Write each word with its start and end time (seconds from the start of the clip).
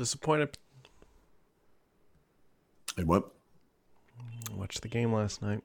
disappointed. 0.00 0.56
And 2.96 3.06
what? 3.06 3.30
I 4.50 4.54
watched 4.56 4.80
the 4.80 4.88
game 4.88 5.12
last 5.12 5.42
night. 5.42 5.62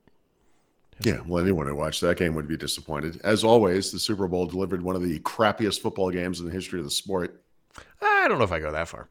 Yeah, 1.02 1.20
well, 1.26 1.42
anyone 1.44 1.68
who 1.68 1.76
watched 1.76 2.02
that 2.02 2.18
game 2.18 2.35
would 2.35 2.48
be 2.48 2.56
disappointed. 2.58 3.20
As 3.24 3.44
always, 3.44 3.92
the 3.92 3.99
Super 3.99 4.28
Bowl 4.28 4.46
delivered 4.46 4.81
one 4.81 4.96
of 4.96 5.02
the 5.02 5.20
crappiest 5.20 5.81
football 5.81 6.12
games 6.12 6.40
in 6.40 6.46
the 6.46 6.52
history 6.52 6.79
of 6.79 6.85
the 6.85 6.92
sport. 6.92 7.42
I 8.02 8.28
don't 8.28 8.38
know 8.38 8.44
if 8.44 8.52
I 8.52 8.60
go 8.60 8.71
that 8.71 8.88
far. 8.90 9.10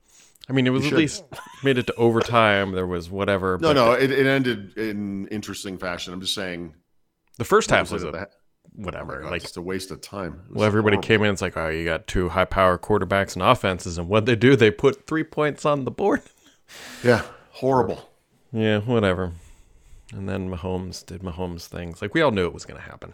I 0.48 0.52
mean, 0.52 0.66
it 0.66 0.70
was 0.70 0.82
You 0.82 0.88
at 0.88 0.90
should. 0.90 0.98
least 0.98 1.24
made 1.62 1.78
it 1.78 1.86
to 1.86 1.94
overtime. 1.94 2.72
There 2.72 2.86
was 2.86 3.10
whatever. 3.10 3.58
No, 3.60 3.72
no, 3.72 3.92
it, 3.92 4.10
it 4.10 4.26
ended 4.26 4.76
in 4.76 5.26
interesting 5.28 5.78
fashion. 5.78 6.12
I'm 6.12 6.20
just 6.20 6.34
saying. 6.34 6.74
The 7.38 7.44
first 7.44 7.70
half 7.70 7.90
was 7.90 8.04
a, 8.04 8.28
Oh 8.76 8.80
the- 8.80 8.84
whatever. 8.86 9.20
God, 9.22 9.30
like, 9.30 9.42
just 9.42 9.56
a 9.56 9.62
waste 9.62 9.90
of 9.90 10.00
time. 10.00 10.42
Well, 10.50 10.64
everybody 10.64 10.96
horrible. 10.96 11.06
came 11.06 11.22
in. 11.24 11.32
It's 11.32 11.42
like, 11.42 11.56
oh, 11.56 11.68
you 11.68 11.84
got 11.84 12.06
two 12.06 12.28
high 12.30 12.44
power 12.44 12.78
quarterbacks 12.78 13.34
and 13.34 13.42
offenses, 13.42 13.98
and 13.98 14.08
what 14.08 14.26
they 14.26 14.36
do, 14.36 14.56
they 14.56 14.70
put 14.70 15.06
three 15.06 15.24
points 15.24 15.64
on 15.64 15.84
the 15.84 15.90
board. 15.90 16.22
Yeah, 17.04 17.22
horrible. 17.50 18.08
Yeah, 18.50 18.78
whatever. 18.80 19.32
And 20.14 20.26
then 20.26 20.48
Mahomes 20.50 21.04
did 21.04 21.20
Mahomes 21.20 21.66
things. 21.66 22.00
Like 22.00 22.14
we 22.14 22.22
all 22.22 22.30
knew 22.30 22.46
it 22.46 22.54
was 22.54 22.64
going 22.64 22.80
to 22.80 22.86
happen. 22.86 23.12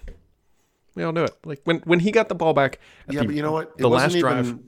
We 0.95 1.03
all 1.03 1.13
knew 1.13 1.25
it. 1.25 1.35
Like 1.45 1.61
when 1.65 1.79
when 1.81 1.99
he 1.99 2.13
got 2.13 2.29
the 2.29 2.37
ball 2.37 2.55
back. 2.55 2.79
Yeah, 3.11 3.21
the, 3.23 3.27
but 3.27 3.35
you 3.35 3.43
know 3.43 3.51
what? 3.53 3.77
the 3.77 3.89
last 3.89 4.05
wasn't 4.15 4.21
drive. 4.21 4.47
even- 4.47 4.65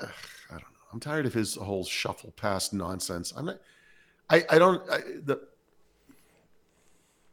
Ugh, 0.00 0.08
I 0.50 0.52
don't 0.54 0.60
know. 0.62 0.66
I'm 0.92 0.98
tired 1.00 1.26
of 1.26 1.32
his 1.32 1.54
whole 1.54 1.84
shuffle 1.84 2.32
pass 2.32 2.72
nonsense. 2.72 3.32
I'm 3.36 3.46
not. 3.46 3.60
I 4.28 4.44
I 4.50 4.58
don't. 4.58 4.82
I, 4.90 4.98
the 5.24 5.40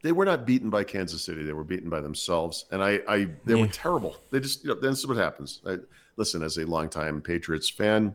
they 0.02 0.12
were 0.12 0.24
not 0.24 0.46
beaten 0.46 0.70
by 0.70 0.84
Kansas 0.84 1.22
City. 1.22 1.44
They 1.44 1.52
were 1.52 1.64
beaten 1.64 1.90
by 1.90 2.00
themselves, 2.00 2.64
and 2.70 2.82
I 2.82 3.00
I 3.08 3.28
they 3.44 3.54
were 3.54 3.68
terrible. 3.68 4.16
They 4.30 4.40
just 4.40 4.64
you 4.64 4.70
know 4.70 4.80
this 4.80 4.98
is 4.98 5.06
what 5.06 5.16
happens. 5.16 5.60
I, 5.66 5.76
listen, 6.16 6.42
as 6.42 6.56
a 6.56 6.64
longtime 6.64 7.20
Patriots 7.22 7.68
fan, 7.68 8.14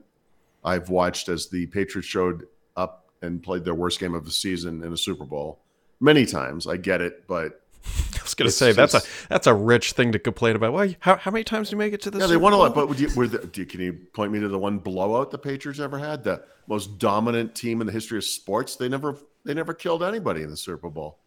I've 0.64 0.90
watched 0.90 1.30
as 1.30 1.48
the 1.48 1.68
Patriots 1.68 2.08
showed 2.08 2.48
up 2.76 3.10
and 3.22 3.42
played 3.42 3.66
their 3.66 3.76
worst 3.76 4.00
game 4.00 4.14
of 4.14 4.26
the 4.26 4.32
season 4.32 4.84
in 4.84 4.94
a 4.94 4.98
Super 4.98 5.26
Bowl 5.26 5.60
many 6.00 6.26
times. 6.26 6.68
I 6.68 6.78
get 6.78 7.02
it, 7.02 7.28
but 7.28 7.62
I 7.86 8.24
was 8.24 8.34
going 8.34 8.48
to 8.48 8.52
say 8.52 8.72
that's 8.72 8.96
a 8.96 9.02
that's 9.30 9.48
a 9.48 9.54
rich 9.54 9.92
thing 9.92 10.12
to 10.14 10.20
complain 10.20 10.56
about. 10.56 10.74
Why? 10.74 10.98
How, 11.00 11.18
how 11.18 11.32
many 11.32 11.44
times 11.44 11.70
do 11.70 11.76
you 11.76 11.78
make 11.78 11.94
it 11.94 12.02
to 12.02 12.12
the? 12.12 12.18
Yeah, 12.18 12.26
they 12.26 12.34
Super 12.34 12.44
won 12.44 12.54
a 12.54 12.58
lot, 12.58 12.74
but 12.74 12.90
would 12.90 13.00
you, 13.00 13.10
were 13.16 13.28
the, 13.28 13.40
do 13.40 13.62
you, 13.62 13.68
can 13.68 13.80
you 13.80 13.94
point 14.14 14.32
me 14.32 14.40
to 14.40 14.48
the 14.48 14.58
one 14.58 14.80
blowout 14.80 15.30
the 15.30 15.38
Patriots 15.38 15.80
ever 15.80 16.00
had? 16.00 16.24
The 16.24 16.44
most 16.68 16.98
dominant 16.98 17.54
team 17.54 17.82
in 17.82 17.88
the 17.88 17.94
history 17.94 18.18
of 18.18 18.24
sports. 18.24 18.76
They 18.76 18.90
never 18.90 19.18
they 19.44 19.54
never 19.54 19.74
killed 19.74 20.04
anybody 20.04 20.42
in 20.42 20.50
the 20.50 20.58
Super 20.58 20.90
Bowl. 20.90 21.20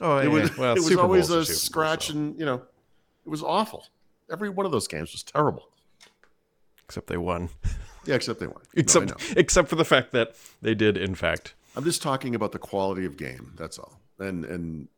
Oh, 0.00 0.18
It 0.18 0.24
yeah. 0.24 0.28
was 0.30 0.56
well, 0.58 0.72
it 0.72 0.76
was 0.76 0.86
Super 0.86 1.02
always 1.02 1.28
Bowl's 1.28 1.48
a 1.50 1.54
Super 1.54 1.54
Bowl, 1.56 1.60
scratch, 1.90 2.06
so- 2.08 2.14
and 2.14 2.38
you 2.38 2.44
know, 2.46 2.62
it 3.24 3.28
was 3.28 3.42
awful. 3.42 3.86
Every 4.30 4.48
one 4.50 4.66
of 4.66 4.72
those 4.72 4.86
games 4.88 5.12
was 5.12 5.22
terrible. 5.22 5.68
except 6.84 7.06
they 7.08 7.16
won. 7.16 7.48
Yeah, 8.04 8.14
except 8.14 8.40
they 8.40 8.46
won. 8.46 8.62
Except 8.74 9.08
know. 9.10 9.16
except 9.36 9.68
for 9.68 9.76
the 9.76 9.84
fact 9.84 10.12
that 10.12 10.34
they 10.62 10.74
did, 10.74 10.96
in 10.96 11.14
fact. 11.14 11.54
I'm 11.76 11.84
just 11.84 12.00
talking 12.02 12.34
about 12.34 12.52
the 12.52 12.58
quality 12.58 13.04
of 13.04 13.16
game. 13.18 13.52
That's 13.56 13.78
all. 13.78 14.00
And 14.18 14.44
and 14.46 14.88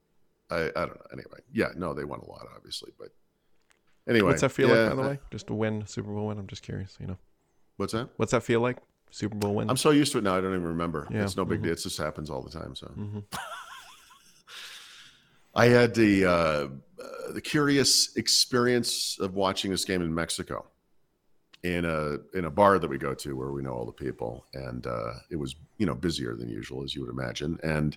I 0.51 0.70
I 0.77 0.87
don't 0.87 0.95
know. 0.97 1.07
Anyway, 1.12 1.41
yeah, 1.53 1.69
no, 1.77 1.92
they 1.95 2.05
won 2.05 2.20
a 2.20 2.27
lot, 2.31 2.47
obviously, 2.55 2.92
but 2.98 3.09
anyway, 4.09 4.29
What's 4.29 4.42
that 4.42 4.51
feel 4.53 4.69
yeah, 4.69 4.75
like, 4.83 4.91
by 4.97 5.03
the 5.03 5.09
way? 5.11 5.19
Just 5.33 5.48
to 5.48 5.55
win 5.55 5.87
Super 5.87 6.12
Bowl 6.12 6.29
win. 6.29 6.39
I'm 6.39 6.47
just 6.47 6.62
curious. 6.62 6.97
You 7.01 7.09
know, 7.09 7.17
What's 7.79 7.92
that? 7.95 8.09
what's 8.17 8.31
that 8.33 8.42
feel 8.45 8.61
like? 8.61 8.77
Super 9.11 9.35
Bowl 9.35 9.57
win. 9.57 9.69
I'm 9.69 9.77
so 9.77 9.91
used 9.91 10.12
to 10.12 10.19
it 10.19 10.25
now. 10.25 10.37
I 10.37 10.41
don't 10.41 10.53
even 10.53 10.62
remember. 10.64 11.09
Yeah, 11.11 11.25
It's 11.25 11.37
no 11.37 11.45
big 11.45 11.59
mhm. 11.61 11.64
deal. 11.64 11.73
It 11.73 11.81
just 11.83 11.98
happens 11.98 12.31
all 12.31 12.42
the 12.42 12.51
time. 12.51 12.77
So 12.77 12.87
Mhm. 12.97 13.25
I 15.55 15.67
had 15.67 15.95
the 15.95 16.25
uh, 16.25 16.31
uh, 16.31 17.33
the 17.33 17.41
curious 17.41 18.17
experience 18.17 19.19
of 19.19 19.34
watching 19.34 19.70
this 19.70 19.84
game 19.84 20.03
in 20.03 20.15
Mexico 20.15 20.67
in 21.62 21.84
a 21.84 22.19
in 22.37 22.45
a 22.45 22.51
bar 22.51 22.79
that 22.79 22.89
we 22.89 22.98
go 22.98 23.15
to 23.15 23.37
where 23.37 23.51
we 23.51 23.62
know 23.62 23.73
all 23.73 23.84
the 23.84 23.92
people, 23.92 24.47
and 24.55 24.86
uh, 24.86 25.14
it 25.30 25.36
was 25.36 25.57
you 25.79 25.86
know 25.86 25.95
busier 25.95 26.36
than 26.36 26.48
usual 26.48 26.85
as 26.85 26.95
you 26.95 27.02
would 27.02 27.11
imagine, 27.11 27.58
and 27.63 27.97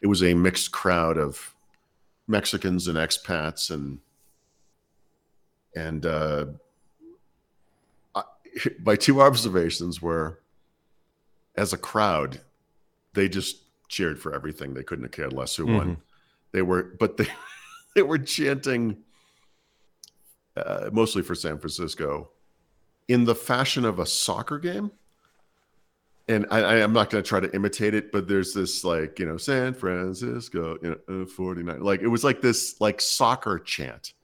it 0.00 0.06
was 0.06 0.22
a 0.22 0.34
mixed 0.34 0.70
crowd 0.70 1.18
of 1.18 1.54
Mexicans 2.28 2.88
and 2.88 2.96
expats 2.96 3.70
and 3.70 3.98
and 5.74 6.06
uh, 6.06 6.46
I, 8.14 8.22
my 8.84 8.94
two 8.94 9.20
observations 9.20 10.00
were 10.00 10.38
as 11.56 11.72
a 11.72 11.78
crowd 11.78 12.40
they 13.14 13.28
just 13.28 13.58
cheered 13.88 14.20
for 14.20 14.34
everything. 14.34 14.74
They 14.74 14.82
couldn't 14.82 15.04
have 15.04 15.12
cared 15.12 15.32
less 15.32 15.54
who 15.54 15.66
won 15.66 15.98
they 16.54 16.62
were 16.62 16.94
but 16.98 17.18
they 17.18 17.26
they 17.94 18.02
were 18.02 18.18
chanting 18.18 18.96
uh, 20.56 20.88
mostly 20.90 21.20
for 21.20 21.34
san 21.34 21.58
francisco 21.58 22.30
in 23.08 23.24
the 23.24 23.34
fashion 23.34 23.84
of 23.84 23.98
a 23.98 24.06
soccer 24.06 24.58
game 24.58 24.90
and 26.28 26.46
I, 26.50 26.82
I'm 26.82 26.92
not 26.92 27.10
going 27.10 27.22
to 27.22 27.28
try 27.28 27.40
to 27.40 27.54
imitate 27.54 27.94
it, 27.94 28.10
but 28.10 28.26
there's 28.26 28.54
this 28.54 28.84
like 28.84 29.18
you 29.18 29.26
know 29.26 29.36
San 29.36 29.74
Francisco, 29.74 30.78
you 30.82 30.98
know, 31.08 31.22
uh, 31.22 31.26
49. 31.26 31.80
Like 31.80 32.00
it 32.00 32.08
was 32.08 32.24
like 32.24 32.40
this 32.40 32.80
like 32.80 33.00
soccer 33.00 33.58
chant, 33.58 34.14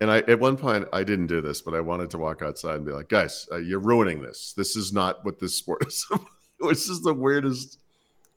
and 0.00 0.10
I 0.10 0.18
at 0.18 0.40
one 0.40 0.56
point 0.56 0.88
I 0.92 1.04
didn't 1.04 1.28
do 1.28 1.40
this, 1.40 1.60
but 1.60 1.74
I 1.74 1.80
wanted 1.80 2.10
to 2.10 2.18
walk 2.18 2.42
outside 2.42 2.76
and 2.76 2.84
be 2.84 2.92
like, 2.92 3.08
guys, 3.08 3.46
uh, 3.52 3.58
you're 3.58 3.78
ruining 3.78 4.20
this. 4.20 4.52
This 4.56 4.74
is 4.74 4.92
not 4.92 5.24
what 5.24 5.38
this 5.38 5.54
sport 5.54 5.86
is. 5.86 6.06
it 6.10 6.64
was 6.64 6.86
just 6.86 7.04
the 7.04 7.14
weirdest, 7.14 7.78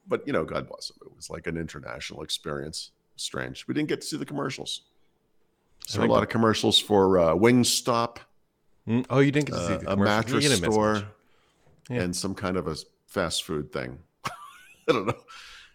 but 0.08 0.26
you 0.28 0.34
know, 0.34 0.46
God 0.46 0.68
bless 0.68 0.92
him. 0.92 0.98
It 1.06 1.16
was 1.16 1.30
like 1.30 1.48
an 1.48 1.58
international 1.58 2.22
experience. 2.22 2.92
Strange. 3.16 3.66
We 3.68 3.74
didn't 3.74 3.90
get 3.90 4.02
to 4.02 4.08
see 4.08 4.18
the 4.18 4.26
commercials. 4.26 4.82
Saw 5.88 6.04
a 6.04 6.08
lot 6.08 6.24
of 6.24 6.30
commercials 6.30 6.80
for 6.80 7.20
uh, 7.20 7.34
Wingstop, 7.36 8.18
Mm, 8.88 9.04
Oh, 9.10 9.18
you 9.20 9.32
didn't 9.32 9.48
get 9.48 9.56
to 9.56 9.68
see 9.68 9.74
uh, 9.74 9.78
the 9.78 9.92
a 9.94 9.98
mattress 9.98 10.48
miss 10.48 10.60
store. 10.60 11.04
Yeah. 11.90 12.02
and 12.04 12.16
some 12.16 12.36
kind 12.36 12.56
of 12.58 12.68
a 12.68 12.76
fast 13.08 13.44
food 13.44 13.72
thing. 13.72 13.98
I 14.26 14.32
don't 14.88 15.08
know. 15.08 15.18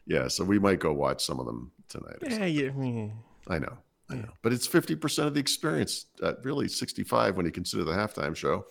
Yeah, 0.06 0.28
so 0.28 0.44
we 0.44 0.58
might 0.60 0.78
go 0.80 0.92
watch 0.92 1.24
some 1.24 1.38
of 1.40 1.46
them 1.46 1.72
tonight. 1.88 2.16
Yeah, 2.22 2.44
yeah, 2.46 2.70
yeah. 2.82 3.08
I 3.48 3.58
know, 3.58 3.78
I 4.08 4.14
know, 4.16 4.28
but 4.42 4.52
it's 4.52 4.66
fifty 4.66 4.94
percent 4.96 5.26
of 5.28 5.34
the 5.34 5.40
experience. 5.40 6.06
Uh, 6.22 6.34
really, 6.42 6.68
sixty-five 6.68 7.36
when 7.36 7.46
you 7.46 7.52
consider 7.52 7.82
the 7.84 7.92
halftime 7.92 8.34
show. 8.36 8.66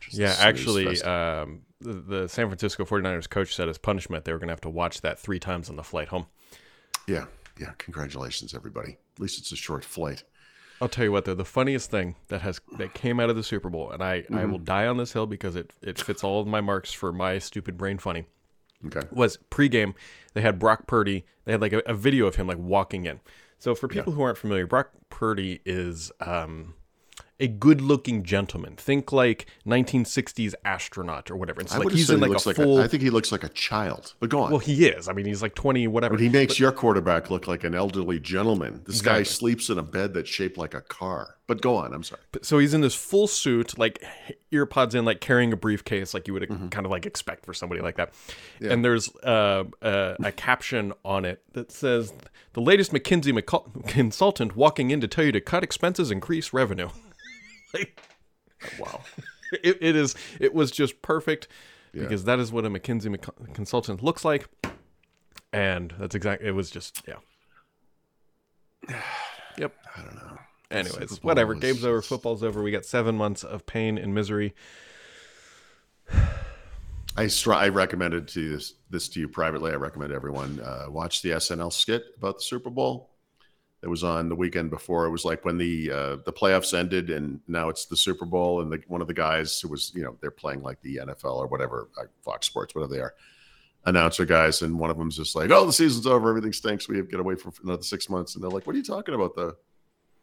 Just 0.00 0.16
Yeah, 0.18 0.34
actually, 0.38 1.00
um, 1.02 1.62
the, 1.80 1.92
the 1.94 2.28
San 2.28 2.46
Francisco 2.48 2.84
49ers 2.84 3.28
coach 3.28 3.54
said 3.54 3.68
as 3.70 3.78
punishment 3.78 4.24
they 4.26 4.32
were 4.32 4.38
going 4.38 4.48
to 4.48 4.52
have 4.52 4.60
to 4.62 4.70
watch 4.70 5.00
that 5.02 5.18
three 5.18 5.38
times 5.38 5.68
on 5.70 5.76
the 5.76 5.82
flight 5.84 6.08
home. 6.08 6.26
yeah, 7.06 7.24
yeah. 7.58 7.72
Congratulations, 7.78 8.54
everybody. 8.54 8.96
At 9.16 9.20
least 9.20 9.38
it's 9.38 9.52
a 9.52 9.56
short 9.56 9.84
flight. 9.84 10.24
I'll 10.80 10.88
tell 10.88 11.04
you 11.04 11.12
what, 11.12 11.24
though, 11.24 11.34
the 11.34 11.44
funniest 11.44 11.90
thing 11.90 12.16
that 12.28 12.40
has 12.42 12.60
that 12.78 12.94
came 12.94 13.20
out 13.20 13.30
of 13.30 13.36
the 13.36 13.44
Super 13.44 13.70
Bowl, 13.70 13.90
and 13.90 14.02
I, 14.02 14.14
I 14.14 14.20
Mm-hmm. 14.22 14.50
will 14.50 14.58
die 14.58 14.86
on 14.86 14.96
this 14.96 15.12
hill 15.12 15.26
because 15.26 15.54
it, 15.56 15.72
it 15.82 16.00
fits 16.00 16.24
all 16.24 16.40
of 16.40 16.46
my 16.48 16.60
marks 16.60 16.92
for 16.92 17.12
my 17.12 17.38
stupid 17.38 17.78
brain 17.78 17.98
funny, 17.98 18.26
Okay. 18.86 19.06
was 19.12 19.38
pregame, 19.50 19.94
they 20.34 20.40
had 20.40 20.58
Brock 20.58 20.86
Purdy, 20.86 21.24
they 21.44 21.52
had 21.52 21.60
like 21.60 21.72
a, 21.72 21.78
a 21.86 21.94
video 21.94 22.26
of 22.26 22.34
him 22.36 22.46
like 22.48 22.58
walking 22.58 23.06
in. 23.06 23.20
So 23.58 23.74
for 23.74 23.86
people 23.88 24.12
who 24.12 24.20
aren't 24.22 24.36
familiar, 24.36 24.66
Brock 24.66 24.90
Purdy 25.08 25.60
is 25.64 26.10
um, 26.20 26.74
a 27.40 27.48
good-looking 27.48 28.22
gentleman. 28.22 28.76
Think 28.76 29.10
like 29.12 29.46
1960s 29.66 30.54
astronaut 30.64 31.30
or 31.30 31.36
whatever. 31.36 31.60
It's 31.60 31.74
I 31.74 31.78
like 31.78 31.90
he's 31.90 32.08
in 32.10 32.20
like 32.20 32.30
a 32.30 32.48
like 32.48 32.56
full. 32.56 32.78
a, 32.78 32.84
I 32.84 32.88
think 32.88 33.02
he 33.02 33.10
looks 33.10 33.32
like 33.32 33.42
a 33.42 33.48
child. 33.48 34.14
But 34.20 34.30
go 34.30 34.40
on. 34.40 34.50
well, 34.50 34.60
he 34.60 34.86
is. 34.86 35.08
I 35.08 35.12
mean, 35.12 35.26
he's 35.26 35.42
like 35.42 35.54
20, 35.54 35.88
whatever. 35.88 36.14
but 36.14 36.20
he 36.20 36.28
makes 36.28 36.58
your 36.60 36.70
quarterback 36.72 37.30
look 37.30 37.46
like 37.48 37.64
an 37.64 37.74
elderly 37.74 38.20
gentleman. 38.20 38.82
This 38.86 39.02
guy 39.02 39.24
sleeps 39.24 39.68
in 39.68 39.78
a 39.78 39.82
bed 39.82 40.14
that's 40.14 40.30
shaped 40.30 40.56
like 40.56 40.74
a 40.74 40.80
car. 40.80 41.36
But 41.46 41.60
go 41.60 41.76
on. 41.76 41.92
I'm 41.92 42.02
sorry. 42.04 42.22
so 42.40 42.58
he's 42.58 42.72
in 42.72 42.80
this 42.80 42.94
full 42.94 43.26
suit, 43.26 43.76
like 43.78 44.02
ear 44.50 44.64
pods 44.64 44.94
in, 44.94 45.04
like 45.04 45.20
carrying 45.20 45.52
a 45.52 45.56
briefcase, 45.56 46.14
like 46.14 46.26
you 46.26 46.32
would 46.34 46.44
Mm-hmm. 46.44 46.68
kind 46.68 46.84
of 46.86 46.92
like 46.92 47.06
expect 47.06 47.44
for 47.46 47.52
somebody 47.54 47.80
like 47.80 47.96
that. 47.96 48.12
And 48.60 48.84
there's 48.84 49.14
uh, 49.24 49.64
uh, 49.82 50.14
a 50.22 50.30
caption 50.30 50.92
on 51.04 51.24
it 51.24 51.42
that 51.54 51.72
says, 51.72 52.12
"The 52.52 52.60
latest 52.60 52.92
McKinsey 52.92 53.32
consultant 53.86 54.54
walking 54.56 54.90
in 54.90 55.00
to 55.00 55.08
tell 55.08 55.24
you 55.24 55.32
to 55.32 55.40
cut 55.40 55.64
expenses, 55.64 56.10
increase 56.10 56.52
revenue." 56.52 56.90
like, 57.74 58.00
Wow. 58.78 59.02
it, 59.62 59.78
it 59.80 59.96
is. 59.96 60.14
It 60.40 60.54
was 60.54 60.70
just 60.70 61.02
perfect 61.02 61.48
Yeah. 61.92 62.02
because 62.04 62.24
that 62.24 62.38
is 62.38 62.50
what 62.52 62.64
a 62.64 62.70
McKinsey 62.70 63.10
Mc- 63.10 63.52
consultant 63.54 64.02
looks 64.02 64.24
like, 64.24 64.48
and 65.52 65.92
that's 65.98 66.14
exactly. 66.14 66.48
It 66.48 66.52
was 66.52 66.70
just 66.70 67.02
yeah. 67.06 67.16
Yep. 69.58 69.72
I 69.96 70.02
don't 70.02 70.16
know. 70.16 70.38
Anyways, 70.72 71.22
whatever. 71.22 71.54
was 71.54 71.60
Game's 71.62 71.84
over. 71.84 72.02
Football's 72.02 72.42
over. 72.42 72.60
We 72.60 72.72
got 72.72 72.84
seven 72.84 73.16
months 73.16 73.44
of 73.44 73.64
pain 73.66 73.96
and 73.98 74.12
misery. 74.12 74.54
I 77.16 77.28
str- 77.28 77.52
I 77.54 77.68
recommended 77.68 78.26
to 78.28 78.48
this 78.56 78.74
this 78.90 79.08
to 79.10 79.20
you 79.20 79.28
privately. 79.28 79.70
I 79.70 79.76
recommend 79.76 80.12
everyone 80.12 80.58
uh, 80.60 80.86
watch 80.88 81.22
the 81.22 81.30
SNL 81.30 81.72
skit 81.72 82.06
about 82.18 82.38
the 82.38 82.42
Super 82.42 82.70
Bowl. 82.70 83.10
It 83.84 83.88
was 83.88 84.02
on 84.02 84.28
the 84.28 84.34
weekend 84.34 84.70
before. 84.70 85.06
It 85.06 85.10
was 85.10 85.24
like 85.24 85.44
when 85.44 85.58
the 85.58 85.90
uh, 85.90 86.16
the 86.24 86.32
playoffs 86.32 86.76
ended, 86.76 87.10
and 87.10 87.40
now 87.46 87.68
it's 87.68 87.86
the 87.86 87.96
Super 87.96 88.24
Bowl. 88.24 88.62
And 88.62 88.72
the, 88.72 88.82
one 88.88 89.00
of 89.00 89.06
the 89.06 89.14
guys 89.14 89.60
who 89.60 89.68
was, 89.68 89.92
you 89.94 90.02
know, 90.02 90.16
they're 90.20 90.30
playing 90.30 90.62
like 90.62 90.80
the 90.82 90.96
NFL 90.96 91.36
or 91.36 91.46
whatever, 91.46 91.88
like 91.96 92.08
Fox 92.22 92.46
Sports, 92.46 92.74
whatever 92.74 92.92
they 92.92 93.00
are, 93.00 93.14
announcer 93.84 94.24
guys, 94.24 94.62
and 94.62 94.78
one 94.78 94.90
of 94.90 94.98
them's 94.98 95.16
just 95.16 95.36
like, 95.36 95.50
"Oh, 95.50 95.66
the 95.66 95.72
season's 95.72 96.06
over. 96.06 96.30
Everything 96.30 96.52
stinks. 96.52 96.88
We 96.88 96.96
have 96.96 97.06
to 97.06 97.10
get 97.10 97.20
away 97.20 97.36
for 97.36 97.52
another 97.62 97.82
six 97.82 98.08
months." 98.08 98.34
And 98.34 98.42
they're 98.42 98.50
like, 98.50 98.66
"What 98.66 98.74
are 98.74 98.78
you 98.78 98.84
talking 98.84 99.14
about? 99.14 99.34
The 99.34 99.54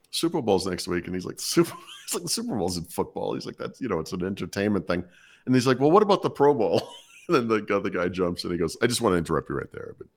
Super 0.09 0.41
Bowl's 0.41 0.65
next 0.65 0.87
week?" 0.87 1.05
And 1.05 1.15
he's 1.15 1.25
like, 1.25 1.39
Super, 1.39 1.75
he's 2.07 2.15
like 2.15 2.23
the 2.23 2.29
Super 2.29 2.57
Bowl's 2.57 2.77
in 2.77 2.83
football." 2.85 3.35
He's 3.35 3.45
like, 3.45 3.57
"That's 3.57 3.79
you 3.79 3.87
know, 3.87 3.99
it's 3.99 4.11
an 4.11 4.25
entertainment 4.25 4.87
thing." 4.87 5.05
And 5.45 5.55
he's 5.55 5.67
like, 5.67 5.79
well, 5.79 5.91
what 5.91 6.03
about 6.03 6.21
the 6.21 6.29
Pro 6.29 6.53
Bowl? 6.53 6.81
and 7.27 7.49
then 7.49 7.65
the 7.65 7.75
other 7.75 7.89
guy 7.89 8.07
jumps 8.07 8.43
and 8.43 8.53
he 8.53 8.59
goes, 8.59 8.77
I 8.81 8.87
just 8.87 9.01
want 9.01 9.13
to 9.13 9.17
interrupt 9.17 9.49
you 9.49 9.55
right 9.55 9.71
there, 9.71 9.95
but 9.97 10.07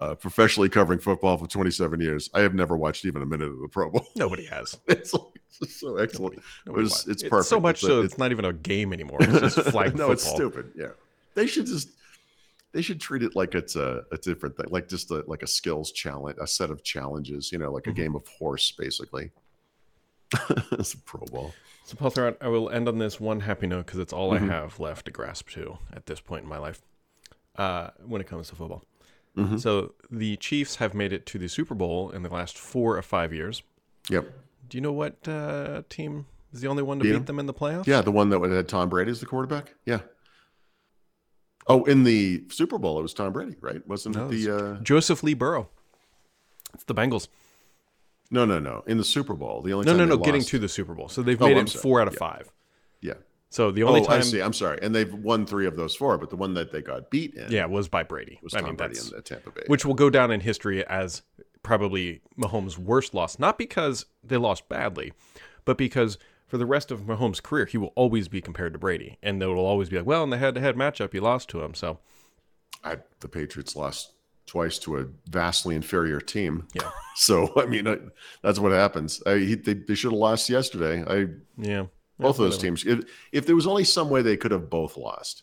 uh, 0.00 0.14
professionally 0.14 0.68
covering 0.68 0.98
football 0.98 1.36
for 1.38 1.46
27 1.46 2.00
years, 2.00 2.28
I 2.34 2.40
have 2.40 2.54
never 2.54 2.76
watched 2.76 3.04
even 3.04 3.22
a 3.22 3.26
minute 3.26 3.48
of 3.48 3.60
the 3.60 3.68
Pro 3.68 3.90
Bowl. 3.90 4.06
Nobody 4.16 4.44
has. 4.46 4.76
It's, 4.88 5.14
it's 5.62 5.80
so 5.80 5.96
excellent. 5.98 6.40
Nobody 6.66 6.80
It 6.80 6.82
was- 6.82 6.90
watched. 6.92 7.08
it's 7.08 7.22
perfect. 7.22 7.48
So 7.48 7.60
much 7.60 7.76
It's 7.76 7.82
so 7.86 7.92
it's- 7.98 8.04
it's 8.12 8.18
not 8.18 8.32
even 8.32 8.44
a 8.44 8.52
game 8.52 8.92
anymore. 8.92 9.18
It's 9.20 9.54
just 9.54 9.68
flag 9.70 9.92
no, 9.96 10.08
football. 10.08 10.12
it's 10.12 10.28
stupid. 10.28 10.72
Yeah, 10.76 10.88
they 11.34 11.46
should 11.46 11.66
just 11.66 11.90
they 12.72 12.82
should 12.82 13.00
treat 13.00 13.22
it 13.22 13.36
like 13.36 13.54
it's 13.54 13.76
a, 13.76 14.02
a 14.10 14.16
different 14.18 14.56
thing, 14.56 14.66
like 14.70 14.88
just 14.88 15.12
a, 15.12 15.22
like 15.28 15.44
a 15.44 15.46
skills 15.46 15.92
challenge, 15.92 16.38
a 16.40 16.46
set 16.48 16.70
of 16.70 16.82
challenges. 16.82 17.52
You 17.52 17.58
know, 17.58 17.70
like 17.72 17.86
a 17.86 17.92
Mhm. 17.92 17.96
game 17.96 18.16
of 18.16 18.26
horse, 18.26 18.72
basically. 18.72 19.30
it's 20.72 20.94
a 20.94 20.98
Pro 20.98 21.20
Bowl. 21.26 21.54
So, 21.84 21.96
Paul 21.96 22.10
Thurrott, 22.10 22.36
I 22.40 22.48
will 22.48 22.70
end 22.70 22.88
on 22.88 22.98
this 22.98 23.20
one 23.20 23.40
happy 23.40 23.66
note 23.68 23.86
because 23.86 24.00
it's 24.00 24.12
all 24.12 24.32
Mhm. 24.32 24.50
I 24.50 24.54
have 24.54 24.80
left 24.80 25.04
to 25.06 25.12
grasp 25.12 25.50
to 25.50 25.78
at 25.92 26.06
this 26.06 26.18
point 26.18 26.42
in 26.42 26.48
my 26.48 26.58
life 26.58 26.82
uh, 27.56 27.90
when 28.04 28.20
it 28.20 28.26
comes 28.26 28.48
to 28.48 28.56
football. 28.56 28.82
Mhm. 29.36 29.60
So, 29.60 29.94
the 30.10 30.36
Chiefs 30.36 30.76
have 30.76 30.94
made 30.94 31.12
it 31.12 31.26
to 31.26 31.38
the 31.38 31.48
Super 31.48 31.74
Bowl 31.74 32.10
in 32.10 32.22
the 32.22 32.28
last 32.28 32.56
four 32.56 32.96
or 32.96 33.02
five 33.02 33.32
years. 33.32 33.62
Yep. 34.08 34.30
Do 34.68 34.76
you 34.78 34.80
know 34.82 34.92
what 34.92 35.26
uh, 35.26 35.82
team 35.88 36.26
is 36.52 36.60
the 36.60 36.68
only 36.68 36.82
one 36.82 36.98
to 36.98 37.02
Beat 37.02 37.10
beat 37.10 37.16
'em? 37.16 37.24
them 37.24 37.38
in 37.40 37.46
the 37.46 37.54
playoffs? 37.54 37.86
Yeah, 37.86 38.00
the 38.00 38.12
one 38.12 38.28
that 38.30 38.40
had 38.50 38.68
Tom 38.68 38.88
Brady 38.88 39.10
as 39.10 39.20
the 39.20 39.26
quarterback. 39.26 39.74
Yeah. 39.84 40.00
Oh, 41.66 41.84
in 41.84 42.04
the 42.04 42.44
Super 42.50 42.78
Bowl, 42.78 42.98
it 42.98 43.02
was 43.02 43.14
Tom 43.14 43.32
Brady, 43.32 43.56
right? 43.60 43.86
Wasn't 43.88 44.14
No, 44.14 44.26
it 44.26 44.30
the? 44.30 44.50
Uh, 44.56 44.74
Joseph 44.82 45.22
Lee 45.22 45.34
Burrow. 45.34 45.68
It's 46.74 46.84
the 46.84 46.94
Bengals. 46.94 47.28
no, 48.30 48.44
no, 48.44 48.58
no. 48.58 48.82
In 48.86 48.98
the 48.98 49.04
Super 49.04 49.34
Bowl, 49.34 49.62
the 49.62 49.72
only 49.72 49.86
No, 49.86 49.92
time 49.96 50.08
no, 50.08 50.16
no. 50.16 50.22
Getting 50.22 50.42
to 50.42 50.58
the 50.58 50.68
Super 50.68 50.92
Bowl. 50.94 51.08
So 51.08 51.22
they've 51.22 51.40
Oh, 51.40 51.46
made 51.46 51.56
it 51.56 51.70
four 51.70 52.00
out 52.00 52.08
of 52.08 52.14
Yeah. 52.14 52.18
five. 52.18 52.52
Yeah. 53.00 53.14
So 53.54 53.70
the 53.70 53.84
only 53.84 54.00
oh, 54.00 54.04
time, 54.04 54.18
I 54.18 54.20
see. 54.22 54.42
I'm 54.42 54.52
sorry. 54.52 54.80
And 54.82 54.92
they've 54.92 55.14
won 55.14 55.46
three 55.46 55.66
of 55.66 55.76
those 55.76 55.94
four, 55.94 56.18
but 56.18 56.28
the 56.28 56.34
one 56.34 56.54
that 56.54 56.72
they 56.72 56.82
got 56.82 57.08
beat 57.08 57.34
in, 57.34 57.52
yeah, 57.52 57.66
was 57.66 57.88
by 57.88 58.02
Brady. 58.02 58.40
was 58.42 58.52
I 58.52 58.58
Tom 58.58 58.70
mean, 58.70 58.76
Brady 58.76 58.98
in 58.98 59.10
the 59.14 59.22
Tampa 59.22 59.52
Bay. 59.52 59.62
which 59.68 59.84
will 59.84 59.94
go 59.94 60.10
down 60.10 60.32
in 60.32 60.40
history 60.40 60.84
as 60.88 61.22
probably 61.62 62.20
Mahomes' 62.36 62.78
worst 62.78 63.14
loss. 63.14 63.38
Not 63.38 63.56
because 63.56 64.06
they 64.24 64.38
lost 64.38 64.68
badly, 64.68 65.12
but 65.64 65.78
because 65.78 66.18
for 66.48 66.58
the 66.58 66.66
rest 66.66 66.90
of 66.90 67.02
Mahomes' 67.02 67.40
career, 67.40 67.64
he 67.66 67.78
will 67.78 67.92
always 67.94 68.26
be 68.26 68.40
compared 68.40 68.72
to 68.72 68.78
Brady, 68.80 69.18
and 69.22 69.40
there 69.40 69.50
will 69.50 69.66
always 69.66 69.88
be 69.88 69.98
like, 69.98 70.06
well, 70.06 70.24
in 70.24 70.30
the 70.30 70.38
head-to-head 70.38 70.74
matchup, 70.74 71.14
you 71.14 71.20
lost 71.20 71.48
to 71.50 71.62
him. 71.62 71.74
So 71.74 72.00
I, 72.82 72.96
the 73.20 73.28
Patriots 73.28 73.76
lost 73.76 74.14
twice 74.46 74.80
to 74.80 74.98
a 74.98 75.06
vastly 75.30 75.76
inferior 75.76 76.20
team. 76.20 76.66
Yeah. 76.74 76.90
So 77.16 77.52
I 77.56 77.66
mean, 77.66 77.86
I, 77.86 77.98
that's 78.42 78.58
what 78.58 78.72
happens. 78.72 79.22
I, 79.24 79.36
he, 79.36 79.54
they, 79.54 79.74
they 79.74 79.94
should 79.94 80.10
have 80.10 80.18
lost 80.18 80.50
yesterday. 80.50 81.04
I 81.06 81.28
yeah, 81.56 81.84
both 82.18 82.38
of 82.38 82.44
those 82.44 82.56
whatever. 82.56 82.76
teams. 82.76 82.86
If, 82.86 83.10
if 83.32 83.46
there 83.46 83.56
was 83.56 83.66
only 83.66 83.84
some 83.84 84.10
way 84.10 84.22
they 84.22 84.36
could 84.36 84.50
have 84.52 84.70
both 84.70 84.96
lost, 84.96 85.42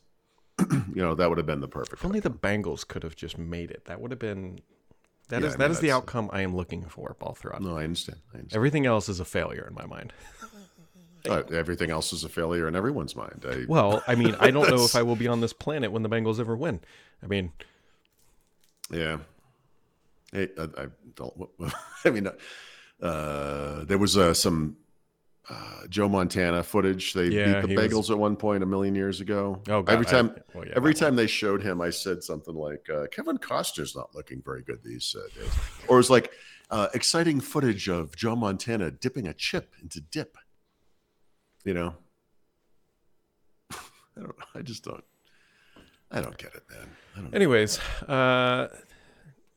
you 0.71 0.81
know, 0.95 1.15
that 1.15 1.29
would 1.29 1.37
have 1.37 1.47
been 1.47 1.61
the 1.61 1.67
perfect. 1.67 1.93
If 2.01 2.05
only 2.05 2.19
the 2.19 2.31
Bengals 2.31 2.87
could 2.87 3.03
have 3.03 3.15
just 3.15 3.37
made 3.37 3.71
it. 3.71 3.85
That 3.85 4.01
would 4.01 4.11
have 4.11 4.19
been. 4.19 4.59
That 5.29 5.41
Yeah, 5.41 5.47
is 5.47 5.55
I 5.55 5.57
mean, 5.59 5.71
is 5.71 5.79
the 5.79 5.91
outcome 5.91 6.29
I 6.33 6.41
am 6.41 6.55
looking 6.55 6.83
for, 6.85 7.13
Paul 7.13 7.37
Thurrott. 7.41 7.61
No, 7.61 7.77
I 7.77 7.83
understand. 7.83 8.19
I 8.33 8.37
understand. 8.39 8.57
Everything 8.57 8.85
else 8.85 9.07
is 9.09 9.19
a 9.19 9.25
failure 9.25 9.65
in 9.67 9.73
my 9.73 9.85
mind. 9.85 10.13
Uh, 11.29 11.43
everything 11.53 11.91
else 11.91 12.13
is 12.13 12.23
a 12.23 12.29
failure 12.29 12.67
in 12.67 12.75
everyone's 12.75 13.15
mind. 13.15 13.45
I, 13.47 13.65
Well, 13.67 14.01
I 14.07 14.15
mean, 14.15 14.35
I 14.39 14.49
don't 14.49 14.67
know 14.71 14.83
if 14.85 14.95
I 14.95 15.03
will 15.03 15.15
be 15.15 15.27
on 15.27 15.39
this 15.39 15.53
planet 15.53 15.91
when 15.91 16.01
the 16.01 16.09
Bengals 16.09 16.39
ever 16.39 16.55
win. 16.55 16.79
I 17.21 17.27
mean, 17.27 17.51
Yeah. 18.89 19.19
Hey, 20.31 20.47
I, 20.57 20.63
I 20.63 20.87
don't. 21.15 21.49
I 22.05 22.09
mean, 22.09 22.27
uh, 23.01 23.83
there 23.85 23.99
was 23.99 24.17
uh, 24.17 24.33
some 24.33 24.77
uh, 25.49 25.87
Joe 25.89 26.07
Montana 26.07 26.63
footage. 26.63 27.13
They 27.13 27.25
Yeah, 27.27 27.61
beat 27.61 27.69
he 27.71 27.75
the 27.75 27.81
was- 27.81 27.91
Bengals 27.91 28.09
at 28.11 28.17
one 28.17 28.35
point 28.35 28.63
a 28.63 28.65
million 28.65 28.95
years 28.95 29.21
ago. 29.21 29.61
oh, 29.69 29.81
God, 29.81 29.89
every 29.89 30.05
I- 30.07 30.09
time, 30.09 30.35
well, 30.53 30.65
yeah, 30.67 30.73
every 30.75 30.93
time 30.93 31.15
they 31.15 31.27
showed 31.27 31.61
him, 31.63 31.81
I 31.81 31.89
said 31.89 32.23
something 32.23 32.55
like, 32.55 32.87
uh, 32.89 33.07
"Kevin 33.11 33.37
Costner's 33.37 33.95
not 33.95 34.13
looking 34.15 34.41
very 34.43 34.61
good 34.61 34.83
these 34.83 35.15
uh, 35.17 35.27
days," 35.39 35.51
or 35.87 35.95
it 35.95 35.99
was 35.99 36.09
like 36.09 36.31
uh, 36.69 36.87
exciting 36.93 37.39
footage 37.41 37.89
of 37.89 38.15
Joe 38.15 38.35
Montana 38.35 38.91
dipping 38.91 39.27
a 39.27 39.33
chip 39.33 39.73
into 39.81 39.99
dip. 39.99 40.37
You 41.65 41.73
know, 41.73 41.95
I 43.71 44.21
don't. 44.21 44.35
I 44.55 44.61
just 44.61 44.83
don't. 44.83 45.03
I 46.11 46.21
don't 46.21 46.37
get 46.37 46.53
it, 46.55 46.63
man. 46.69 46.89
I 47.17 47.19
don't. 47.21 47.35
Anyways, 47.35 47.79
uh, 48.07 48.67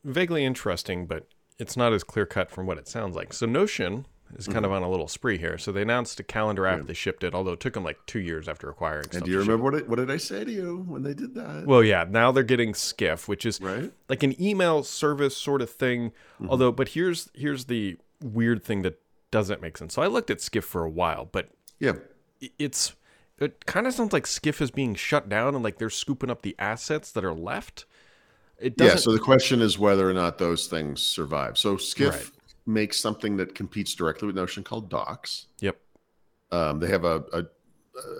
vaguely 0.04 0.44
interesting, 0.44 1.06
but 1.06 1.26
it's 1.58 1.76
not 1.76 1.92
as 1.92 2.04
clear 2.04 2.26
cut 2.26 2.50
from 2.50 2.66
what 2.66 2.78
it 2.78 2.88
sounds 2.88 3.14
like. 3.16 3.32
So 3.32 3.46
Notion 3.46 4.06
is 4.36 4.46
kind 4.48 4.64
of 4.64 4.72
on 4.72 4.82
a 4.82 4.90
little 4.90 5.08
spree 5.08 5.38
here. 5.38 5.58
So 5.58 5.72
they 5.72 5.82
announced 5.82 6.18
a 6.20 6.22
calendar 6.22 6.66
app. 6.66 6.74
Mm-hmm. 6.74 6.82
Yeah. 6.82 6.88
They 6.88 6.94
shipped 6.94 7.24
it, 7.24 7.34
although 7.34 7.52
it 7.52 7.60
took 7.60 7.74
them 7.74 7.84
like 7.84 7.98
two 8.06 8.18
years 8.20 8.48
after 8.48 8.68
acquiring. 8.68 9.06
And 9.12 9.24
do 9.24 9.30
you 9.30 9.38
remember 9.38 9.64
what, 9.64 9.74
it, 9.74 9.88
what 9.88 9.96
did 9.96 10.10
I 10.10 10.16
say 10.16 10.44
to 10.44 10.50
you 10.50 10.84
when 10.88 11.02
they 11.02 11.14
did 11.14 11.34
that? 11.34 11.66
Well, 11.66 11.82
yeah. 11.82 12.04
Now 12.08 12.32
they're 12.32 12.42
getting 12.42 12.74
Skiff, 12.74 13.28
which 13.28 13.46
is 13.46 13.60
right? 13.60 13.92
like 14.08 14.22
an 14.22 14.40
email 14.42 14.82
service 14.82 15.36
sort 15.36 15.62
of 15.62 15.70
thing. 15.70 16.10
Mm-hmm. 16.10 16.50
Although, 16.50 16.72
but 16.72 16.88
here's 16.88 17.30
here's 17.34 17.66
the 17.66 17.96
weird 18.22 18.64
thing 18.64 18.82
that 18.82 19.00
doesn't 19.30 19.60
make 19.60 19.76
sense. 19.76 19.94
So 19.94 20.02
I 20.02 20.06
looked 20.06 20.30
at 20.30 20.40
Skiff 20.40 20.64
for 20.64 20.84
a 20.84 20.90
while, 20.90 21.28
but 21.30 21.48
Yeah. 21.80 21.94
it's 22.58 22.94
it 23.38 23.66
kind 23.66 23.86
of 23.86 23.94
sounds 23.94 24.12
like 24.12 24.26
Skiff 24.26 24.62
is 24.62 24.70
being 24.70 24.94
shut 24.94 25.28
down 25.28 25.54
and 25.54 25.64
like 25.64 25.78
they're 25.78 25.90
scooping 25.90 26.30
up 26.30 26.42
the 26.42 26.54
assets 26.58 27.10
that 27.12 27.24
are 27.24 27.34
left. 27.34 27.84
It 28.58 28.76
doesn't. 28.76 28.94
Yeah. 28.94 29.00
So 29.00 29.12
the 29.12 29.18
question 29.18 29.60
is 29.60 29.78
whether 29.78 30.08
or 30.08 30.12
not 30.12 30.38
those 30.38 30.68
things 30.68 31.02
survive. 31.02 31.58
So 31.58 31.76
Skiff 31.76 32.14
Right. 32.14 32.30
Makes 32.66 32.98
something 32.98 33.36
that 33.36 33.54
competes 33.54 33.94
directly 33.94 34.26
with 34.26 34.36
Notion 34.36 34.62
called 34.64 34.88
Docs. 34.90 35.46
Yep. 35.60 35.76
Um, 36.50 36.80
they 36.80 36.88
have 36.88 37.04
a, 37.04 37.22
a, 37.32 37.44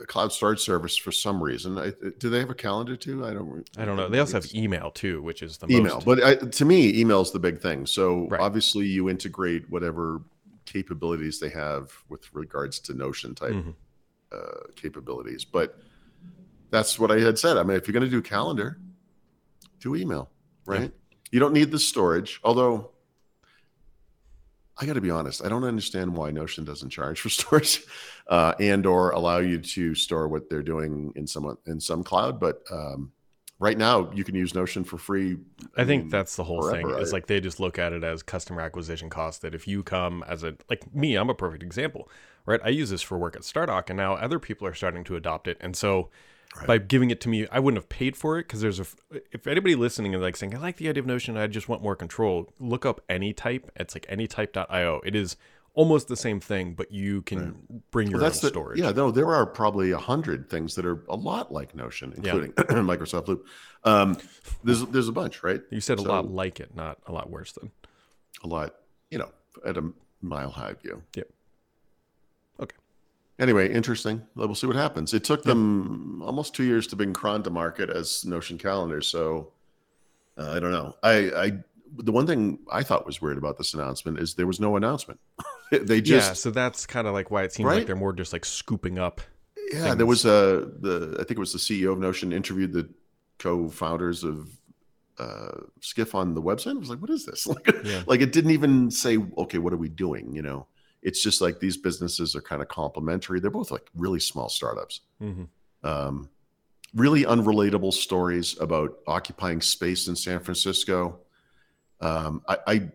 a 0.03 0.07
cloud 0.07 0.33
storage 0.33 0.61
service 0.61 0.97
for 0.97 1.13
some 1.13 1.43
reason. 1.43 1.79
I, 1.79 1.93
do 2.19 2.29
they 2.31 2.41
have 2.41 2.51
a 2.51 2.55
calendar 2.55 2.97
too? 2.97 3.25
I 3.25 3.33
don't. 3.33 3.69
I 3.79 3.85
don't 3.85 3.97
know. 3.97 4.09
They 4.09 4.19
also 4.19 4.35
have 4.41 4.55
email 4.55 4.91
too, 4.91 5.23
which 5.23 5.43
is 5.43 5.57
the 5.59 5.67
email, 5.73 5.95
most. 5.95 6.07
but 6.07 6.23
I, 6.23 6.35
to 6.35 6.65
me, 6.65 6.99
email 6.99 7.21
is 7.21 7.31
the 7.31 7.39
big 7.39 7.61
thing. 7.61 7.87
So 7.87 8.27
Right. 8.29 8.41
obviously, 8.41 8.87
you 8.87 9.09
integrate 9.09 9.71
whatever 9.71 10.21
capabilities 10.67 11.39
they 11.41 11.51
have 11.51 11.93
with 12.09 12.33
regards 12.35 12.79
to 12.81 12.95
Notion 12.95 13.35
type 13.35 13.53
Mhm. 13.53 13.75
uh, 14.33 14.67
capabilities. 14.77 15.45
But 15.45 15.79
that's 16.71 16.99
what 16.99 17.11
I 17.11 17.21
had 17.21 17.39
said. 17.39 17.57
I 17.57 17.63
mean, 17.63 17.77
if 17.77 17.87
you're 17.87 17.93
going 17.93 18.05
to 18.05 18.11
do 18.11 18.21
calendar, 18.23 18.79
do 19.81 19.95
email, 19.95 20.31
right? 20.67 20.91
You 21.31 21.41
don't 21.41 21.53
need 21.53 21.71
the 21.71 21.79
storage. 21.79 22.41
Although, 22.43 22.91
I 24.77 24.87
got 24.87 24.95
to 24.95 25.01
be 25.01 25.11
honest, 25.11 25.45
I 25.45 25.49
don't 25.49 25.65
understand 25.65 26.17
why 26.17 26.31
Notion 26.31 26.65
doesn't 26.65 26.91
charge 26.91 27.21
for 27.21 27.29
storage, 27.31 27.83
uh, 28.29 28.55
and 28.59 28.87
or 28.87 29.11
allow 29.11 29.39
you 29.39 29.59
to 29.59 29.95
store 29.95 30.29
what 30.29 30.51
they're 30.51 30.63
doing 30.63 31.13
in 31.17 31.27
some 31.27 31.57
in 31.67 31.81
some 31.81 32.03
cloud. 32.03 32.41
But 32.41 32.63
um, 32.71 33.13
right 33.59 33.79
now, 33.79 34.11
you 34.13 34.25
can 34.25 34.35
use 34.35 34.55
Notion 34.55 34.85
for 34.85 34.99
free. 34.99 35.37
I 35.77 35.85
think 35.85 36.05
mean, 36.05 36.09
that's 36.09 36.37
the 36.37 36.45
whole 36.45 36.63
forever, 36.63 36.77
thing. 36.89 36.91
Is 37.03 37.13
I- 37.13 37.17
like 37.17 37.27
they 37.27 37.41
just 37.41 37.61
look 37.61 37.79
at 37.79 37.93
it 37.93 38.03
as 38.05 38.23
customer 38.23 38.61
acquisition 38.61 39.11
cost. 39.11 39.43
That 39.43 39.55
if 39.55 39.69
you 39.69 39.83
come 39.83 40.25
as 40.29 40.43
a 40.43 40.57
like 40.69 40.93
me, 40.95 41.17
I'm 41.17 41.31
a 41.31 41.35
perfect 41.35 41.63
example, 41.63 42.09
right? 42.47 42.61
I 42.65 42.71
use 42.71 42.91
this 42.91 43.03
for 43.03 43.19
work 43.19 43.37
at 43.37 43.43
Stardock, 43.43 43.91
and 43.91 43.97
now 43.97 44.15
other 44.15 44.39
people 44.39 44.67
are 44.67 44.75
starting 44.75 45.05
to 45.05 45.17
adopt 45.17 45.47
it. 45.49 45.57
And 45.61 45.77
so, 45.77 46.11
Right. 46.57 46.67
by 46.69 46.79
giving 46.79 47.11
it 47.11 47.21
to 47.23 47.29
me, 47.29 47.47
I 47.51 47.59
wouldn't 47.59 47.83
have 47.83 47.89
paid 47.89 48.17
for 48.17 48.39
it 48.39 48.45
because 48.45 48.61
there's 48.61 48.79
a. 48.79 48.87
If 49.33 49.47
anybody 49.47 49.75
listening 49.75 50.15
is 50.15 50.21
like 50.21 50.37
saying 50.37 50.55
I 50.55 50.59
like 50.59 50.77
the 50.77 50.89
idea 50.89 51.01
of 51.01 51.07
Notion, 51.07 51.37
I 51.37 51.47
just 51.49 51.69
want 51.69 51.83
more 51.83 51.97
control. 51.97 52.53
Look 52.61 52.87
up 52.87 53.01
AnyType. 53.09 53.65
It's 53.77 53.95
like 53.95 54.07
AnyType.io. 54.09 55.01
It 55.05 55.17
is 55.17 55.37
almost 55.75 56.07
the 56.07 56.17
same 56.17 56.39
thing, 56.39 56.75
but 56.75 56.93
you 56.93 57.23
can 57.23 57.83
bring 57.91 58.09
your 58.09 58.21
Well, 58.21 58.31
that's 58.31 58.39
own 58.45 58.49
the 58.49 58.53
storage. 58.55 58.79
yeah. 58.79 58.93
No, 58.93 59.11
there 59.11 59.29
are 59.35 59.45
probably 59.45 59.91
a 59.91 59.99
hundred 59.99 60.49
things 60.49 60.77
that 60.77 60.87
are 60.87 61.03
a 61.09 61.17
lot 61.17 61.53
like 61.53 61.75
Notion, 61.75 62.15
Yeah. 62.23 62.35
including 62.37 62.53
Microsoft 62.87 63.27
Loop. 63.27 63.45
Um, 63.83 64.17
there's 64.63 64.85
there's 64.87 65.09
a 65.09 65.13
bunch, 65.13 65.43
right? 65.43 65.61
You 65.71 65.81
said 65.81 65.99
a 65.99 66.03
lot 66.03 66.31
like 66.31 66.61
it, 66.61 66.77
not 66.77 66.99
a 67.07 67.13
lot 67.13 67.31
worse 67.31 67.51
than. 67.53 67.73
a 68.45 68.47
lot, 68.47 68.77
you 69.11 69.19
know, 69.19 69.31
at 69.67 69.77
a 69.77 69.91
mile 70.23 70.51
high 70.51 70.75
view. 70.75 71.03
Yep. 71.17 71.29
Anyway, 73.39 73.73
interesting. 73.73 74.23
We'll 74.37 74.55
see 74.55 74.67
what 74.69 74.77
happens. 74.77 75.13
It 75.13 75.25
took 75.25 75.43
them 75.43 76.23
almost 76.23 76.55
two 76.55 76.63
years 76.63 76.87
to 76.89 76.97
bring 76.97 77.13
Cron 77.13 77.43
to 77.43 77.51
market 77.51 77.91
as 77.91 78.25
Notion 78.25 78.59
Calendar. 78.59 79.01
So 79.01 79.53
uh, 80.39 80.53
I 80.53 80.61
don't 80.61 80.71
know. 80.71 80.95
I, 81.03 81.13
I 81.37 81.53
the 81.97 82.13
one 82.13 82.27
thing 82.27 82.59
I 82.71 82.83
thought 82.85 83.07
was 83.07 83.21
weird 83.21 83.39
about 83.39 83.59
this 83.59 83.75
announcement 83.75 84.19
is 84.21 84.35
there 84.35 84.47
was 84.47 84.61
no 84.61 84.77
announcement. 84.77 85.19
they 85.71 86.01
just 86.01 86.29
yeah, 86.31 86.33
so 86.35 86.51
that's 86.51 86.87
kind 86.87 87.07
of 87.09 87.13
like 87.13 87.31
why 87.31 87.43
it 87.43 87.53
seems 87.53 87.67
like 87.67 87.87
they're 87.87 87.97
more 87.97 88.13
just 88.13 88.33
like 88.33 88.45
scooping 88.45 88.99
up. 88.99 89.21
yeah, 89.73 89.95
there 89.95 90.07
was 90.07 90.25
a 90.25 90.71
the 90.81 91.15
I 91.19 91.25
think 91.25 91.33
it 91.33 91.39
was 91.39 91.53
the 91.53 91.59
CEO 91.59 91.93
of 91.93 91.99
Notion 91.99 92.33
interviewed 92.33 92.73
the 92.73 92.89
co-founders 93.39 94.23
of 94.25 94.49
uh 95.19 95.61
Skiff 95.81 96.15
on 96.15 96.35
the 96.35 96.43
website. 96.43 96.77
I 96.77 96.79
was 96.79 96.91
like, 96.91 97.01
what 97.01 97.11
is 97.11 97.27
this? 97.27 97.47
Like, 97.49 97.67
Yeah. 97.85 98.03
like 98.07 98.21
it 98.21 98.33
didn't 98.33 98.53
even 98.53 98.91
say, 98.91 99.19
okay, 99.39 99.59
what 99.59 99.73
are 99.73 99.77
we 99.77 99.89
doing? 99.89 100.35
You 100.35 100.43
know, 100.43 100.67
it's 101.05 101.23
just 101.23 101.41
like 101.41 101.61
these 101.61 101.77
businesses 101.77 102.35
are 102.35 102.41
kind 102.41 102.61
of 102.63 102.69
complementary. 102.69 103.39
They're 103.39 103.51
both 103.51 103.71
like 103.71 103.87
really 103.95 104.19
small 104.21 104.49
startups. 104.49 105.03
Mhm. 105.23 105.47
Um, 105.85 106.29
really 106.95 107.25
unrelatable 107.25 107.93
stories 107.93 108.59
about 108.61 108.99
occupying 109.07 109.61
space 109.61 110.09
in 110.09 110.17
San 110.17 110.41
Francisco. 110.41 111.19
Um, 112.01 112.43
I, 112.49 112.57
I, 112.67 112.89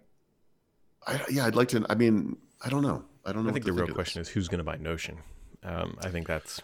I, 1.07 1.21
yeah, 1.29 1.45
I'd 1.45 1.55
like 1.55 1.67
to. 1.69 1.85
I 1.89 1.95
mean, 1.95 2.35
I 2.65 2.69
don't 2.69 2.81
know. 2.81 3.05
I 3.25 3.31
don't 3.31 3.43
know. 3.43 3.51
I 3.51 3.53
think 3.53 3.65
the 3.65 3.73
real 3.73 3.85
this. 3.85 3.95
question 3.95 4.21
is 4.21 4.27
who's 4.27 4.47
going 4.47 4.57
to 4.59 4.63
buy 4.63 4.77
Notion. 4.77 5.17
Um, 5.63 5.97
I 6.01 6.09
think 6.09 6.25
that's 6.27 6.61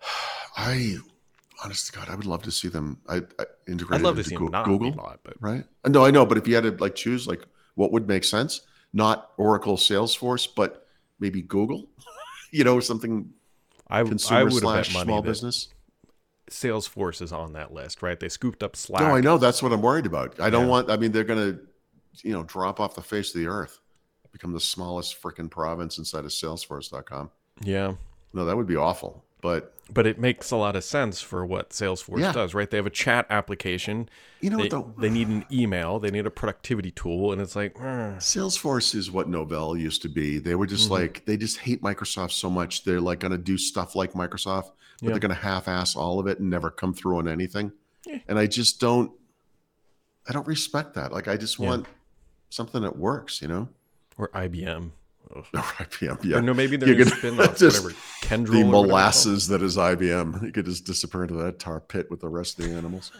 I, 0.56 0.96
honest 1.64 1.86
to 1.88 1.92
God, 1.92 2.08
I 2.08 2.14
would 2.14 2.26
love 2.26 2.42
to 2.42 2.50
see 2.50 2.68
them. 2.68 2.98
I, 3.08 3.16
I 3.38 3.44
integrate. 3.68 4.00
I'd 4.00 4.04
love 4.04 4.16
to 4.16 4.24
see 4.24 4.36
Goo- 4.36 4.46
him 4.46 4.52
not 4.52 4.64
Google, 4.66 4.92
but 5.22 5.34
right? 5.40 5.64
Uh, 5.84 5.88
No, 5.90 6.04
I 6.04 6.10
know, 6.10 6.24
but 6.26 6.38
if 6.38 6.46
you 6.48 6.54
had 6.54 6.64
to 6.64 6.70
like 6.72 6.94
choose, 6.94 7.26
like, 7.26 7.42
what 7.74 7.92
would 7.92 8.08
make 8.08 8.24
sense? 8.24 8.62
Not 8.92 9.30
Oracle, 9.36 9.76
Salesforce, 9.76 10.48
but 10.54 10.86
maybe 11.18 11.42
Google. 11.42 11.88
you 12.50 12.64
know, 12.64 12.80
something 12.80 13.30
I, 13.88 14.00
I 14.00 14.04
consumer 14.04 14.44
would 14.44 14.52
slash 14.54 14.90
small 14.90 15.22
business. 15.22 15.68
Salesforce 16.50 17.22
is 17.22 17.32
on 17.32 17.54
that 17.54 17.72
list, 17.72 18.02
right? 18.02 18.18
They 18.18 18.28
scooped 18.28 18.62
up 18.62 18.76
Slack. 18.76 19.00
No, 19.00 19.14
I 19.14 19.20
know 19.20 19.38
that's 19.38 19.62
what 19.62 19.72
I'm 19.72 19.80
worried 19.82 20.06
about. 20.06 20.38
I 20.40 20.50
don't 20.50 20.68
want. 20.68 20.90
I 20.90 20.96
mean, 20.96 21.12
they're 21.12 21.24
gonna, 21.24 21.58
you 22.22 22.32
know, 22.32 22.42
drop 22.42 22.80
off 22.80 22.94
the 22.94 23.02
face 23.02 23.34
of 23.34 23.40
the 23.40 23.46
earth, 23.46 23.80
become 24.32 24.52
the 24.52 24.60
smallest 24.60 25.20
freaking 25.22 25.50
province 25.50 25.98
inside 25.98 26.24
of 26.24 26.30
Salesforce.com. 26.30 27.30
Yeah, 27.62 27.94
No, 28.32 28.44
that 28.44 28.56
would 28.56 28.66
be 28.66 28.76
awful. 28.76 29.24
But 29.40 29.74
but 29.92 30.06
it 30.06 30.18
makes 30.18 30.50
a 30.50 30.56
lot 30.56 30.74
of 30.76 30.84
sense 30.84 31.20
for 31.20 31.44
what 31.44 31.70
Salesforce 31.70 32.20
Yeah. 32.20 32.32
does, 32.32 32.54
right? 32.54 32.70
They 32.70 32.76
have 32.78 32.86
a 32.86 32.90
chat 32.90 33.26
application. 33.28 34.08
you 34.40 34.50
know 34.50 34.56
They, 34.56 34.62
what? 34.64 34.70
Though 34.70 34.94
they 34.98 35.10
need 35.10 35.28
an 35.28 35.44
email. 35.52 35.98
They 36.00 36.10
need 36.10 36.26
a 36.26 36.30
productivity 36.30 36.90
tool, 36.90 37.32
and 37.32 37.40
it's 37.40 37.54
like, 37.54 37.76
eh, 37.78 38.16
Salesforce 38.18 38.94
is 38.94 39.10
what 39.10 39.28
Novell 39.28 39.78
used 39.78 40.02
to 40.02 40.08
be. 40.08 40.38
They 40.38 40.54
were 40.54 40.66
just 40.66 40.88
Mhm. 40.88 40.92
like 40.92 41.24
they 41.26 41.36
just 41.36 41.58
hate 41.58 41.82
Microsoft 41.82 42.32
so 42.32 42.48
much. 42.50 42.84
They're 42.84 43.00
like 43.00 43.20
going 43.20 43.32
to 43.32 43.38
do 43.38 43.58
stuff 43.58 43.94
like 43.94 44.12
Microsoft, 44.14 44.70
but 45.00 45.02
Yeah. 45.02 45.10
they're 45.10 45.18
going 45.20 45.34
to 45.34 45.40
half-ass 45.42 45.94
all 45.94 46.18
of 46.18 46.26
it 46.26 46.38
and 46.40 46.48
never 46.50 46.70
come 46.70 46.94
through 46.94 47.18
on 47.18 47.28
anything. 47.28 47.72
Yeah. 48.06 48.18
And 48.28 48.38
I 48.38 48.46
just 48.46 48.80
don't. 48.80 49.12
I 50.28 50.32
don't 50.32 50.46
respect 50.46 50.94
that. 50.94 51.12
Like 51.12 51.28
I 51.28 51.36
just 51.36 51.58
want 51.58 51.86
something 52.50 52.82
that 52.82 52.96
works. 52.96 53.42
You 53.42 53.48
know, 53.48 53.68
or 54.16 54.28
IBM. 54.34 54.92
IBM. 55.54 56.24
Yeah, 56.24 56.36
Or 56.38 56.42
no, 56.42 56.54
maybe 56.54 56.76
they're 56.76 56.94
could 56.94 57.08
spin-offs, 57.08 57.58
just- 57.60 57.82
whatever. 57.82 57.98
Kyndryl. 58.22 58.50
the 58.52 58.64
molasses 58.64 59.48
that 59.48 59.62
is 59.62 59.76
IBM. 59.76 60.42
You 60.42 60.52
could 60.52 60.64
just 60.66 60.84
disappear 60.84 61.22
into 61.22 61.34
that 61.34 61.58
tar 61.58 61.80
pit 61.80 62.10
with 62.10 62.20
the 62.20 62.28
rest 62.28 62.58
of 62.58 62.66
the 62.66 62.72
animals. 62.74 63.12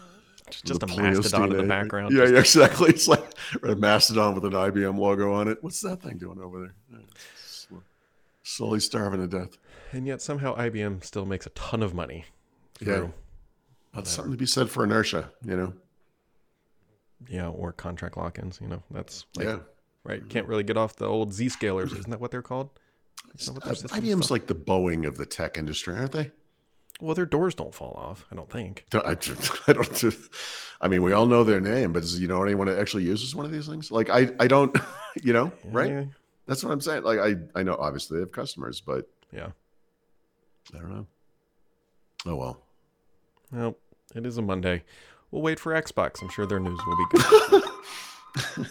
Just 0.50 0.80
The 0.80 0.86
a 0.86 0.96
mastodon 1.02 1.50
in 1.52 1.56
the 1.58 1.62
background. 1.64 2.12
Yeah, 2.14 2.24
yeah, 2.24 2.38
exactly. 2.40 2.90
It's 2.90 3.08
like 3.08 3.24
a 3.62 3.74
mastodon 3.74 4.34
with 4.34 4.44
an 4.44 4.52
IBM 4.52 4.98
logo 4.98 5.32
on 5.32 5.48
it. 5.48 5.58
What's 5.62 5.80
that 5.80 6.02
thing 6.02 6.18
doing 6.18 6.38
over 6.40 6.60
there? 6.90 7.00
Slowly 8.42 8.80
starving 8.80 9.20
to 9.20 9.38
death. 9.38 9.56
And 9.92 10.06
yet 10.06 10.20
somehow 10.20 10.56
IBM 10.56 11.04
still 11.04 11.24
makes 11.24 11.46
a 11.46 11.50
ton 11.50 11.82
of 11.82 11.94
money. 11.94 12.24
Yeah. 12.80 13.06
That's 13.94 14.10
something 14.10 14.32
to 14.32 14.38
be 14.38 14.46
said 14.46 14.68
for 14.70 14.84
inertia, 14.84 15.30
you 15.44 15.56
know? 15.56 15.72
Yeah, 17.28 17.48
or 17.48 17.72
contract 17.72 18.16
lock-ins. 18.16 18.58
You 18.60 18.68
know, 18.68 18.82
that's 18.90 19.26
like, 19.36 19.46
yeah. 19.46 19.58
Right. 20.04 20.20
Mm-hmm. 20.20 20.28
Can't 20.28 20.46
really 20.46 20.62
get 20.62 20.76
off 20.76 20.96
the 20.96 21.06
old 21.06 21.32
Z 21.32 21.46
scalers. 21.46 21.92
Isn't 21.92 22.10
that 22.10 22.20
what 22.20 22.30
they're 22.30 22.42
called? 22.42 22.70
What 23.26 23.40
system's 23.40 23.82
IBM's 23.84 24.30
like 24.30 24.46
the 24.46 24.54
Boeing 24.54 25.06
of 25.06 25.16
the 25.16 25.26
tech 25.26 25.56
industry, 25.56 25.94
aren't 25.94 26.12
they? 26.12 26.30
Well, 27.00 27.14
their 27.14 27.26
doors 27.26 27.54
don't 27.54 27.74
fall 27.74 27.94
off. 27.96 28.26
I 28.30 28.36
don't 28.36 28.50
think. 28.50 28.84
I, 28.92 29.16
I 29.66 29.72
don't. 29.72 30.14
I 30.80 30.88
mean, 30.88 31.02
we 31.02 31.12
all 31.12 31.26
know 31.26 31.42
their 31.44 31.60
name, 31.60 31.92
but 31.92 32.04
you 32.12 32.28
know 32.28 32.42
anyone 32.42 32.68
that 32.68 32.78
actually 32.78 33.04
uses 33.04 33.34
one 33.34 33.44
of 33.44 33.52
these 33.52 33.66
things? 33.66 33.90
Like, 33.90 34.08
I, 34.10 34.30
I 34.38 34.46
don't. 34.46 34.76
You 35.22 35.34
know, 35.34 35.52
right? 35.64 35.90
Yeah. 35.90 36.04
That's 36.46 36.64
what 36.64 36.72
I'm 36.72 36.80
saying. 36.80 37.02
Like, 37.02 37.18
I, 37.18 37.34
I 37.54 37.62
know 37.62 37.76
obviously 37.78 38.16
they 38.16 38.22
have 38.22 38.32
customers, 38.32 38.80
but 38.80 39.06
yeah. 39.30 39.48
I 40.74 40.78
don't 40.78 40.90
know. 40.90 41.06
Oh 42.24 42.36
well. 42.36 42.62
Well, 43.52 43.76
it 44.14 44.24
is 44.24 44.38
a 44.38 44.42
Monday. 44.42 44.84
We'll 45.30 45.42
wait 45.42 45.60
for 45.60 45.74
Xbox. 45.74 46.22
I'm 46.22 46.30
sure 46.30 46.46
their 46.46 46.60
news 46.60 46.80
will 46.86 46.96
be 46.96 47.18
good. 47.18 48.70